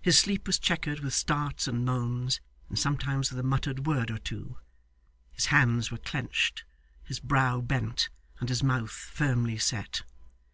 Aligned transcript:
His 0.00 0.18
sleep 0.18 0.46
was 0.46 0.58
checkered 0.58 1.00
with 1.00 1.12
starts 1.12 1.68
and 1.68 1.84
moans, 1.84 2.40
and 2.70 2.78
sometimes 2.78 3.28
with 3.28 3.38
a 3.38 3.42
muttered 3.42 3.86
word 3.86 4.10
or 4.10 4.16
two. 4.16 4.56
His 5.32 5.44
hands 5.52 5.90
were 5.90 5.98
clenched, 5.98 6.64
his 7.02 7.20
brow 7.20 7.60
bent, 7.60 8.08
and 8.40 8.48
his 8.48 8.62
mouth 8.62 8.90
firmly 8.90 9.58
set. 9.58 10.00